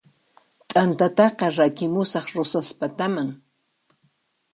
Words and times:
T'antataqa 0.69 1.47
rakimusaq 1.57 2.25
Rosaspataman 2.35 3.29